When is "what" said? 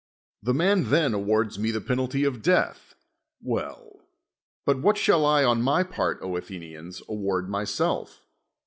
4.81-4.97